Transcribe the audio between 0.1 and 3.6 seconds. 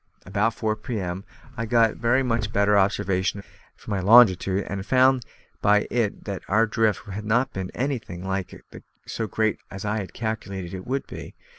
About four p.m. I got a very much better observation